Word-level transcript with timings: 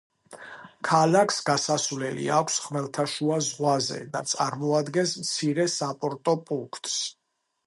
ქალაქს 0.87 1.35
გასასვლელი 1.49 2.25
აქვს 2.39 2.57
ხმელთაშუა 2.63 3.37
ზღვაზე 3.49 4.01
და 4.17 4.25
წარმოადგენს 4.35 5.17
მცირე 5.23 5.71
საპორტო 5.77 6.37
პუნქტს. 6.51 6.99